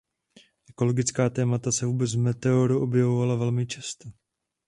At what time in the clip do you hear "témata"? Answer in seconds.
1.29-1.71